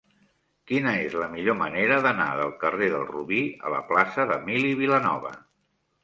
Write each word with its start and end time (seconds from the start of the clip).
Quina 0.69 0.91
és 1.01 1.17
la 1.23 1.25
millor 1.33 1.57
manera 1.59 1.99
d'anar 2.05 2.29
del 2.39 2.49
carrer 2.63 2.87
del 2.93 3.03
Robí 3.09 3.41
a 3.67 3.73
la 3.75 3.83
plaça 3.91 4.25
d'Emili 4.31 4.73
Vilanova? 4.81 5.35